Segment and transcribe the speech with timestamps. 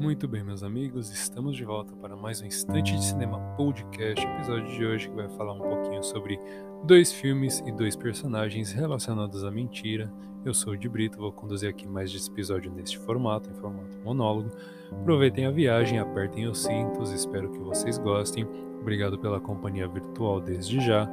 [0.00, 4.66] Muito bem, meus amigos, estamos de volta para mais um Instante de Cinema Podcast, episódio
[4.76, 6.40] de hoje que vai falar um pouquinho sobre
[6.82, 10.12] dois filmes e dois personagens relacionados à mentira.
[10.44, 13.96] Eu sou o de Brito, vou conduzir aqui mais esse episódio neste formato, em formato
[14.04, 14.50] monólogo.
[14.90, 18.44] Aproveitem a viagem, apertem os cintos, espero que vocês gostem.
[18.80, 21.06] Obrigado pela companhia virtual desde já,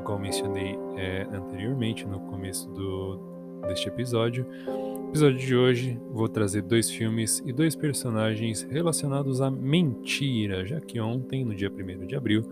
[0.00, 3.18] igual mencionei é, anteriormente no começo do,
[3.66, 4.46] deste episódio
[5.10, 11.00] episódio de hoje vou trazer dois filmes e dois personagens relacionados à mentira, já que
[11.00, 12.48] ontem, no dia 1 de abril,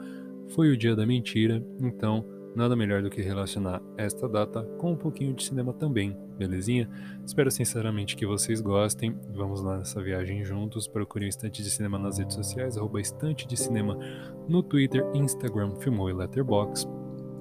[0.49, 2.25] foi o dia da mentira, então
[2.57, 6.91] nada melhor do que relacionar esta data com um pouquinho de cinema também, belezinha?
[7.25, 9.15] Espero sinceramente que vocês gostem.
[9.33, 10.89] Vamos lá nessa viagem juntos.
[10.89, 13.97] Procure o Estante de Cinema nas redes sociais, arroba Estante de Cinema
[14.49, 16.98] no Twitter, Instagram, Filmou e Letterboxd.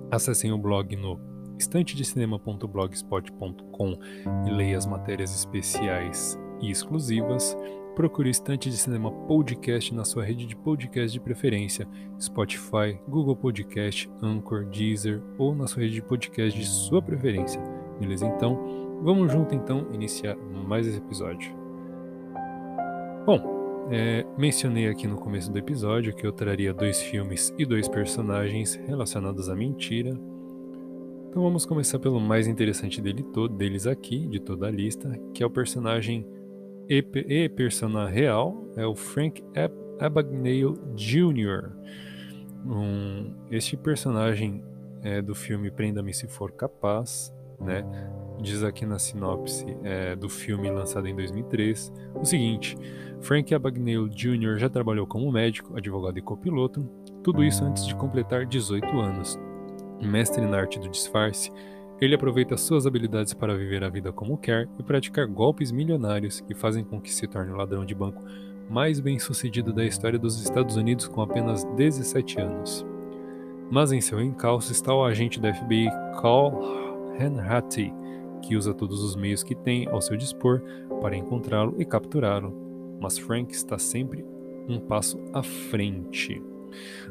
[0.09, 1.19] Acessem o blog no
[1.59, 3.99] estantedecinema.blogspot.com
[4.45, 7.57] e leia as matérias especiais e exclusivas.
[7.95, 11.85] Procure Estante de Cinema Podcast na sua rede de podcast de preferência,
[12.21, 17.59] Spotify, Google Podcast, Anchor, Deezer ou na sua rede de podcast de sua preferência.
[17.99, 18.27] Beleza?
[18.27, 21.51] Então, vamos junto então iniciar mais esse episódio.
[23.25, 23.56] Bom,
[23.91, 28.75] é, mencionei aqui no começo do episódio que eu traria dois filmes e dois personagens
[28.75, 30.17] relacionados à mentira,
[31.29, 35.43] então vamos começar pelo mais interessante dele todo, deles aqui, de toda a lista, que
[35.43, 36.25] é o personagem
[36.89, 41.71] e, e persona real, é o Frank Ab Abagnale Jr.
[42.65, 44.63] Um, este personagem
[45.03, 47.83] é do filme Prenda-me se for capaz, né?
[48.39, 52.77] Diz aqui na sinopse é, do filme lançado em 2003 o seguinte:
[53.21, 54.57] Frank Abagnale Jr.
[54.57, 56.87] já trabalhou como médico, advogado e copiloto,
[57.23, 59.39] tudo isso antes de completar 18 anos
[60.05, 61.51] mestre na arte do disfarce,
[61.99, 66.53] ele aproveita suas habilidades para viver a vida como quer e praticar golpes milionários que
[66.53, 68.23] fazem com que se torne o ladrão de banco
[68.69, 72.85] mais bem-sucedido da história dos Estados Unidos com apenas 17 anos.
[73.71, 75.89] Mas em seu encalço está o agente da FBI
[76.21, 76.51] Carl
[77.19, 77.91] Hanratty,
[78.47, 80.61] que usa todos os meios que tem ao seu dispor
[81.01, 82.55] para encontrá-lo e capturá-lo.
[83.01, 84.25] Mas Frank está sempre
[84.69, 86.41] um passo à frente.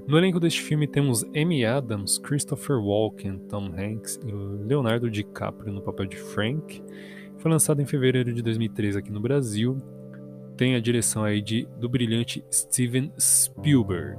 [0.06, 4.32] No elenco deste filme temos Amy Adams, Christopher Walken, Tom Hanks e
[4.66, 6.82] Leonardo DiCaprio no papel de Frank.
[7.38, 9.76] Foi lançado em fevereiro de 2003 aqui no Brasil.
[10.56, 14.19] Tem a direção aí de, do brilhante Steven Spielberg.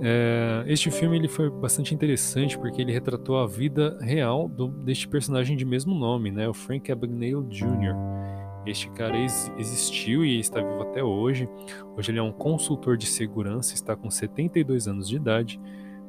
[0.00, 5.08] É, este filme ele foi bastante interessante porque ele retratou a vida real do, deste
[5.08, 7.94] personagem de mesmo nome, né, o Frank Abagnale Jr.
[8.66, 11.48] Este cara ex existiu e está vivo até hoje.
[11.96, 15.60] Hoje ele é um consultor de segurança, está com 72 anos de idade,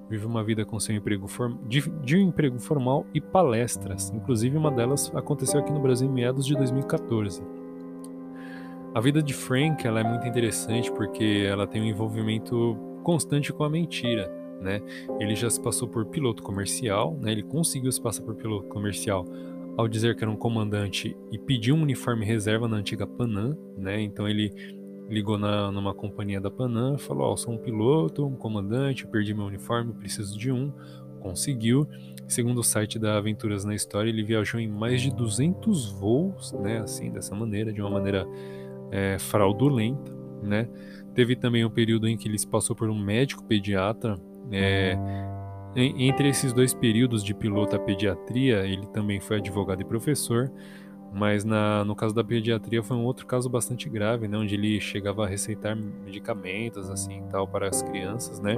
[0.09, 1.28] vive uma vida com seu emprego
[1.68, 4.09] de, de, um emprego formal e palestras.
[4.09, 7.44] Inclusive uma delas aconteceu aqui no Brasil em meados de 2014.
[8.96, 13.63] A vida de Frank ela é muito interessante porque ela tem um envolvimento constante com
[13.63, 14.29] a mentira.
[14.62, 14.81] Né?
[15.18, 17.31] Ele já se passou por piloto comercial, né?
[17.31, 19.25] ele conseguiu se passar por piloto comercial
[19.78, 24.01] ao dizer que era um comandante e pediu um uniforme reserva na antiga Panam, né?
[24.01, 24.51] Então ele
[25.07, 29.46] ligou na, numa companhia da Panam, falou: oh, sou um piloto, um comandante, perdi meu
[29.46, 30.73] uniforme, preciso de um.
[31.22, 31.88] Conseguiu.
[32.28, 36.79] Segundo o site da Aventuras na História, ele viajou em mais de 200 voos, né?
[36.79, 38.28] Assim, dessa maneira, de uma maneira
[38.91, 40.67] é, fraudulenta, né?
[41.17, 44.19] Teve também um período em que ele se passou por um médico pediatra.
[44.51, 44.95] É,
[45.75, 50.51] entre esses dois períodos de piloto a pediatria, ele também foi advogado e professor,
[51.11, 54.79] mas na, no caso da pediatria foi um outro caso bastante grave, né, onde ele
[54.79, 58.55] chegava a receitar medicamentos assim tal para as crianças, né?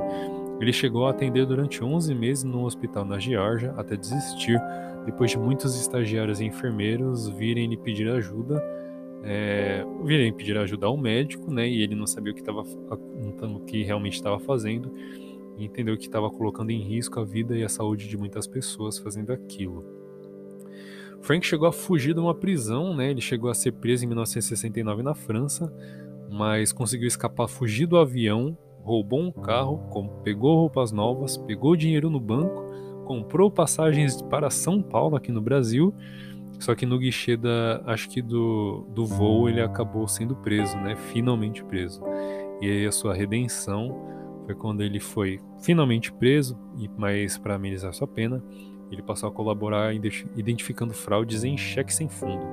[0.59, 4.61] Ele chegou a atender durante 11 meses no hospital na Geórgia até desistir,
[5.05, 8.61] depois de muitos estagiários e enfermeiros virem lhe pedir ajuda,
[9.23, 11.67] é, virem pedir ajuda ao médico, né?
[11.67, 14.91] E ele não sabia o que estava, o que realmente estava fazendo
[15.57, 18.97] e entendeu que estava colocando em risco a vida e a saúde de muitas pessoas
[18.97, 19.85] fazendo aquilo.
[21.21, 23.11] Frank chegou a fugir de uma prisão, né?
[23.11, 25.71] Ele chegou a ser preso em 1969 na França,
[26.31, 29.81] mas conseguiu escapar, fugir do avião, roubou um carro,
[30.23, 32.65] pegou roupas novas, pegou dinheiro no banco,
[33.05, 35.93] comprou passagens para São Paulo aqui no Brasil.
[36.59, 40.95] Só que no guichê da, acho que do, do voo ele acabou sendo preso, né?
[40.95, 42.01] Finalmente preso.
[42.61, 43.95] E aí a sua redenção
[44.45, 48.43] foi quando ele foi finalmente preso, e mas para amenizar sua pena,
[48.91, 52.45] ele passou a colaborar identificando fraudes em cheque sem fundo.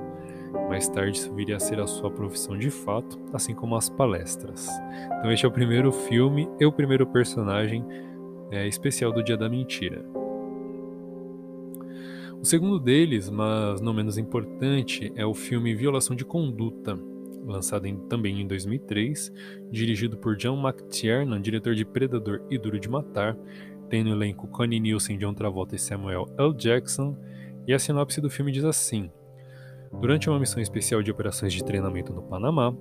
[0.69, 4.69] Mais tarde isso viria a ser a sua profissão de fato, assim como as palestras.
[5.17, 7.85] Então este é o primeiro filme e o primeiro personagem
[8.51, 10.05] é, especial do Dia da Mentira.
[12.39, 16.97] O segundo deles, mas não menos importante, é o filme Violação de Conduta,
[17.45, 19.31] lançado em, também em 2003,
[19.71, 23.35] dirigido por John McTiernan, diretor de Predador e Duro de Matar,
[23.89, 26.53] tem no elenco Connie Nielsen, John Travolta e Samuel L.
[26.53, 27.17] Jackson,
[27.65, 29.09] e a sinopse do filme diz assim:
[29.99, 32.73] Durante uma missão especial de operações de treinamento no Panamá,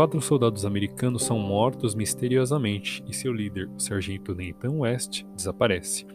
[0.00, 6.06] quatro soldados americanos são mortos misteriosamente e seu líder, o sargento Nathan West, desaparece.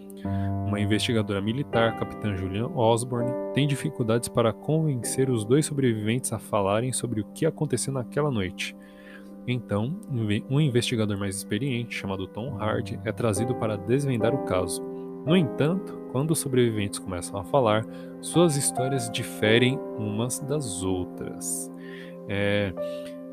[0.65, 6.91] Uma investigadora militar, capitã Julian Osborne, tem dificuldades para convencer os dois sobreviventes a falarem
[6.91, 8.75] sobre o que aconteceu naquela noite.
[9.47, 9.99] Então,
[10.49, 14.81] um investigador mais experiente, chamado Tom Hardy, é trazido para desvendar o caso.
[15.27, 17.85] No entanto, quando os sobreviventes começam a falar,
[18.19, 21.71] suas histórias diferem umas das outras.
[22.27, 22.73] É,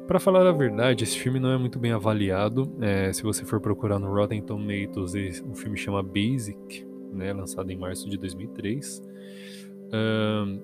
[0.07, 2.73] para falar a verdade, esse filme não é muito bem avaliado.
[2.81, 7.77] É, se você for procurar no Rotten Tomatoes, o filme chama Basic, né, lançado em
[7.77, 9.03] março de 2003.
[9.89, 10.61] Uh,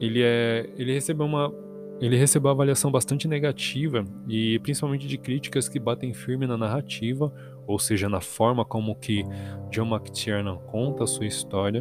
[0.00, 1.52] ele, é, ele recebeu uma
[2.00, 7.32] ele recebeu uma avaliação bastante negativa e principalmente de críticas que batem firme na narrativa,
[7.64, 9.24] ou seja, na forma como que
[9.70, 11.80] John McTiernan conta a sua história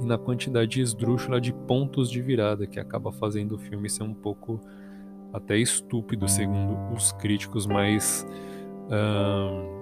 [0.00, 4.14] e na quantidade esdrúxula de pontos de virada que acaba fazendo o filme ser um
[4.14, 4.60] pouco
[5.34, 8.24] até estúpido, segundo os críticos mais.
[8.86, 9.74] Uh,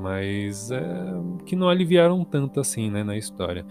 [0.00, 0.82] mas é,
[1.44, 3.64] que não aliviaram tanto assim né, na história.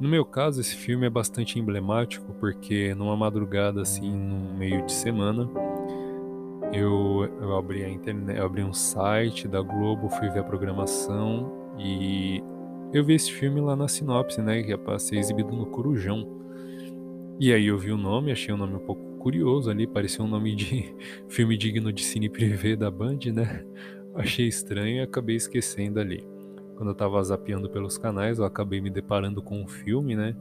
[0.00, 4.92] No meu caso, esse filme é bastante emblemático porque numa madrugada assim, no meio de
[4.92, 5.48] semana,
[6.72, 11.52] eu, eu abri a internet, eu abri um site da Globo, fui ver a programação
[11.78, 12.42] e
[12.92, 16.40] eu vi esse filme lá na sinopse, né, que ia para ser exibido no Corujão.
[17.38, 20.28] E aí eu vi o nome, achei o nome um pouco curioso ali, parecia um
[20.28, 20.94] nome de
[21.30, 23.64] filme digno de cine privê da Band, né?
[24.14, 26.26] Achei estranho e acabei esquecendo ali.
[26.76, 30.34] Quando eu tava zapeando pelos canais, eu acabei me deparando com um filme, né?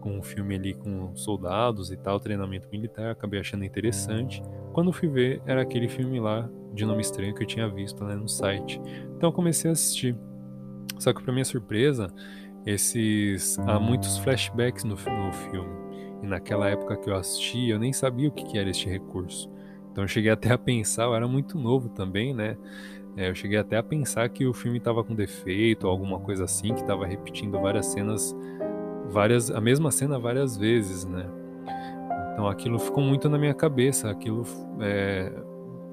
[0.00, 4.42] Com um filme ali com soldados e tal, treinamento militar, acabei achando interessante.
[4.72, 8.14] Quando fui ver, era aquele filme lá de nome estranho que eu tinha visto né,
[8.14, 8.80] no site.
[9.16, 10.14] Então eu comecei a assistir.
[10.98, 12.12] Só que para minha surpresa,
[12.66, 15.82] esses há muitos flashbacks no, no filme.
[16.22, 19.50] E naquela época que eu assisti, eu nem sabia o que era este recurso.
[19.90, 22.56] Então eu cheguei até a pensar, eu era muito novo também, né?
[23.16, 26.74] É, eu cheguei até a pensar que o filme estava com defeito, alguma coisa assim,
[26.74, 28.34] que estava repetindo várias cenas,
[29.10, 31.26] várias, a mesma cena várias vezes, né?
[32.32, 34.44] Então aquilo ficou muito na minha cabeça, aquilo
[34.80, 35.30] é,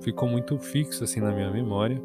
[0.01, 2.01] ficou muito fixo assim na minha memória.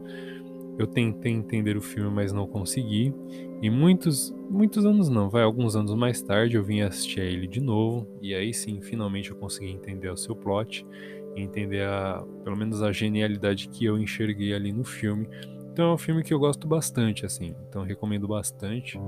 [0.77, 3.15] Eu tentei entender o filme, mas não consegui.
[3.65, 7.47] E muitos, muitos anos não, vai alguns anos mais tarde eu vim assistir a ele
[7.47, 10.87] de novo e aí sim, finalmente eu consegui entender o seu plot
[11.35, 15.27] entender a, pelo menos a genialidade que eu enxerguei ali no filme.
[15.73, 17.55] Então é um filme que eu gosto bastante, assim.
[17.67, 19.01] Então recomendo bastante.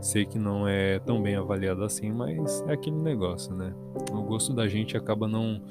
[0.00, 3.72] Sei que não é tão bem avaliado assim, mas é aquele negócio, né?
[4.10, 5.62] O gosto da gente acaba não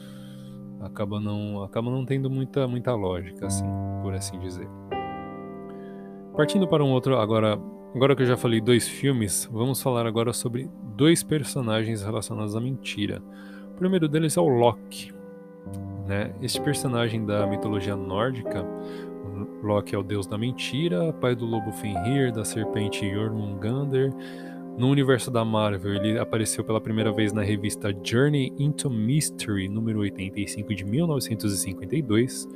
[0.80, 3.68] acaba não acaba não tendo muita muita lógica, assim,
[4.02, 4.68] por assim dizer.
[6.36, 7.60] Partindo para um outro, agora,
[7.94, 12.62] agora que eu já falei dois filmes, vamos falar agora sobre dois personagens relacionados à
[12.62, 13.22] mentira.
[13.72, 15.14] O primeiro deles é o Loki.
[16.08, 16.34] Né?
[16.42, 18.66] Este personagem da mitologia nórdica,
[19.64, 24.10] Loki é o deus da mentira, pai do lobo Fenrir, da serpente Jormungandr.
[24.78, 30.00] No universo da Marvel, ele apareceu pela primeira vez na revista Journey into Mystery, número
[30.00, 32.48] 85 de 1952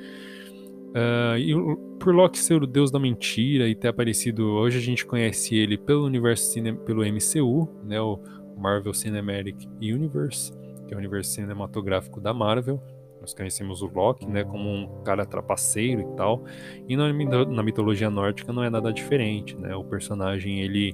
[0.94, 1.54] Uh, e
[2.00, 5.76] por Loki ser o deus da mentira e ter aparecido, hoje a gente conhece ele
[5.78, 8.20] pelo universo cine, pelo MCU, né, o
[8.56, 10.52] Marvel Cinematic Universe,
[10.88, 12.80] que é o universo cinematográfico da Marvel.
[13.20, 16.44] Nós conhecemos o Loki, né, como um cara trapaceiro e tal.
[16.88, 17.12] E na,
[17.46, 19.74] na mitologia nórdica não é nada diferente, né?
[19.74, 20.94] O personagem ele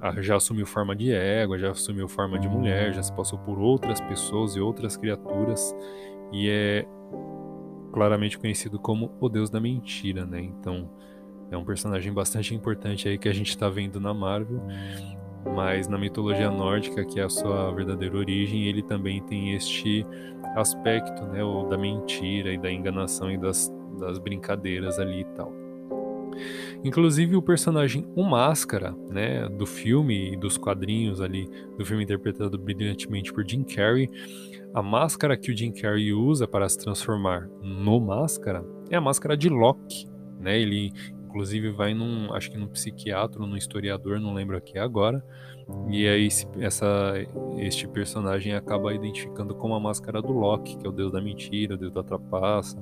[0.00, 3.60] ah, já assumiu forma de égua, já assumiu forma de mulher, já se passou por
[3.60, 5.72] outras pessoas e outras criaturas
[6.32, 6.84] e é
[7.92, 10.40] claramente conhecido como o Deus da Mentira, né?
[10.40, 10.90] Então
[11.50, 14.62] é um personagem bastante importante aí que a gente está vendo na Marvel,
[15.54, 20.06] mas na mitologia nórdica, que é a sua verdadeira origem, ele também tem este
[20.56, 25.61] aspecto, né, o da mentira e da enganação e das, das brincadeiras ali e tal.
[26.84, 31.48] Inclusive o personagem O Máscara, né, do filme e dos quadrinhos ali,
[31.78, 34.08] do filme interpretado brilhantemente por Jim Carrey,
[34.74, 39.36] a máscara que o Jim Carrey usa para se transformar no Máscara é a máscara
[39.36, 40.06] de Loki,
[40.40, 40.60] né?
[40.60, 40.92] Ele
[41.32, 45.24] inclusive vai num, acho que num psiquiatra, num historiador, não lembro aqui agora,
[45.88, 46.28] e aí
[46.60, 47.14] essa,
[47.56, 51.74] este personagem acaba identificando como a máscara do Loki, que é o deus da mentira,
[51.74, 52.78] o deus da trapaça,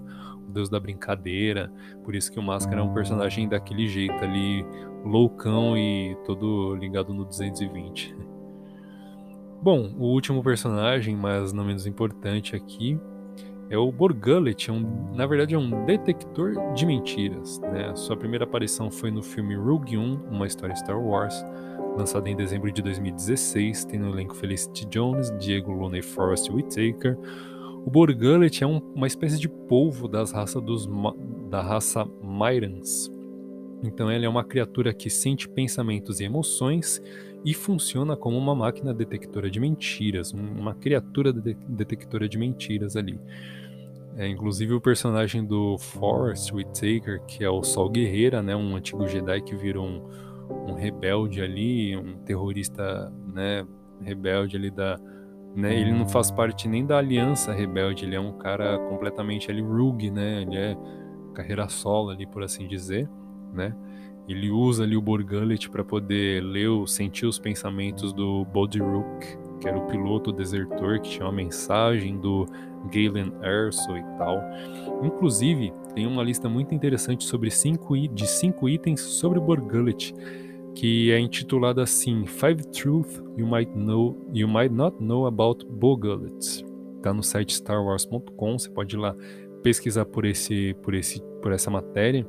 [0.49, 1.71] o deus da brincadeira.
[2.03, 4.67] Por isso que o Máscara é um personagem daquele jeito ali,
[5.05, 8.17] loucão e todo ligado no 220.
[9.63, 12.99] Bom, o último personagem, mas não menos importante aqui,
[13.71, 17.61] é o Borgullet, é um, na verdade é um detector de mentiras.
[17.61, 17.95] Né?
[17.95, 21.45] Sua primeira aparição foi no filme Rogue One, uma história Star Wars,
[21.97, 27.17] lançado em dezembro de 2016, tem no elenco Felicity Jones, Diego Luna e Forrest Whitaker.
[27.87, 30.89] O Borgullet é um, uma espécie de polvo das raça dos,
[31.49, 33.09] da raça Myrans.
[33.85, 37.01] Então ele é uma criatura que sente pensamentos e emoções
[37.45, 43.19] e funciona como uma máquina detectora de mentiras, uma criatura de detectora de mentiras ali.
[44.17, 49.07] É, inclusive o personagem do Forrest Whitaker, que é o Sol Guerreira, né, um antigo
[49.07, 50.03] Jedi que virou um,
[50.69, 53.65] um rebelde ali, um terrorista, né,
[54.03, 54.99] rebelde ali da,
[55.55, 59.63] né, ele não faz parte nem da aliança rebelde, ele é um cara completamente ali
[59.63, 60.77] rogue, né, ele é
[61.33, 63.09] carreira solo ali por assim dizer,
[63.55, 63.75] né.
[64.31, 69.27] Ele usa ali o Borgullet para poder ler, sentir os pensamentos do Body Rook,
[69.61, 72.47] que era o piloto desertor que tinha uma mensagem do
[72.93, 74.41] Galen Erso e tal.
[75.03, 80.15] Inclusive, tem uma lista muito interessante sobre cinco, de cinco itens sobre o Borgullet,
[80.77, 86.65] que é intitulada assim: Five Truths You Might Know You Might Not Know About Borgullets.
[87.03, 89.17] Tá no site starwars.com, você pode ir lá
[89.63, 92.25] pesquisar por esse por esse por essa matéria.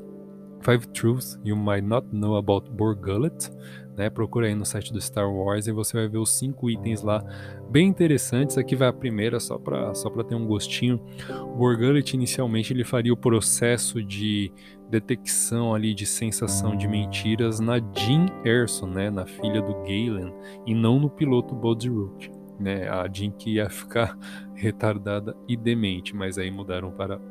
[0.64, 3.50] Five Truths You Might Not Know About Borgullet
[3.96, 4.10] né?
[4.10, 7.24] Procura aí no site do Star Wars e você vai ver os cinco itens lá
[7.70, 8.58] bem interessantes.
[8.58, 11.00] Aqui vai a primeira só para só para ter um gostinho.
[11.30, 14.52] O Borgullet inicialmente ele faria o processo de
[14.90, 20.34] detecção ali de sensação de mentiras na Jean Erso, né, na filha do Galen,
[20.66, 22.90] e não no piloto Body Rook, né?
[22.90, 24.18] A Jean que ia ficar
[24.54, 27.22] retardada e demente, mas aí mudaram para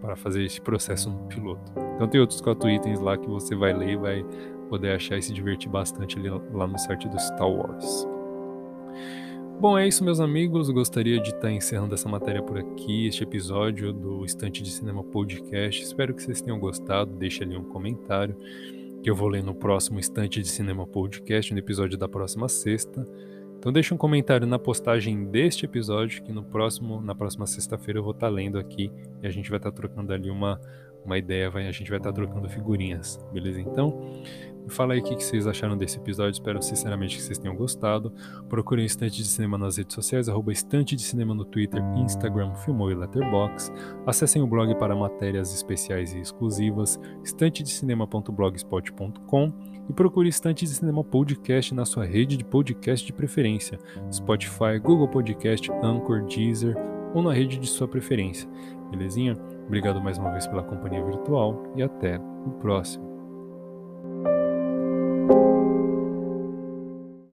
[0.00, 1.72] para fazer esse processo no piloto.
[1.94, 4.24] Então tem outros quatro itens lá que você vai ler e vai
[4.68, 8.06] poder achar e se divertir bastante ali lá no site do Star Wars.
[9.60, 10.70] Bom, é isso, meus amigos.
[10.70, 15.82] Gostaria de estar encerrando essa matéria por aqui, este episódio do Estante de Cinema Podcast.
[15.82, 17.12] Espero que vocês tenham gostado.
[17.12, 18.36] Deixe ali um comentário
[19.02, 23.04] que eu vou ler no próximo Estante de Cinema Podcast, no episódio da próxima sexta.
[23.68, 28.02] Então deixe um comentário na postagem deste episódio que no próximo, na próxima sexta-feira eu
[28.02, 28.90] vou estar lendo aqui
[29.22, 30.58] e a gente vai estar trocando ali uma,
[31.04, 33.60] uma ideia, vai, a gente vai estar trocando figurinhas, beleza?
[33.60, 33.92] Então,
[34.68, 36.32] Fala aí o que vocês acharam desse episódio.
[36.32, 38.12] Espero sinceramente que vocês tenham gostado.
[38.50, 42.90] Procurem Estante de Cinema nas redes sociais, arroba Estante de Cinema no Twitter, Instagram, Filmou
[42.90, 43.72] e Letterbox.
[44.06, 51.74] Acessem o blog para matérias especiais e exclusivas, estantedecinema.blogspot.com e procure Estante de Cinema Podcast
[51.74, 53.78] na sua rede de podcast de preferência,
[54.12, 56.76] Spotify, Google Podcast, Anchor, Deezer
[57.14, 58.48] ou na rede de sua preferência.
[58.90, 59.36] Belezinha?
[59.66, 63.07] Obrigado mais uma vez pela companhia virtual e até o próximo.